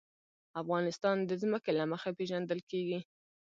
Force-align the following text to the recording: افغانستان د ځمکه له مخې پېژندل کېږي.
افغانستان 0.61 1.17
د 1.29 1.31
ځمکه 1.41 1.71
له 1.79 1.83
مخې 1.91 2.11
پېژندل 2.17 2.59
کېږي. 2.69 2.99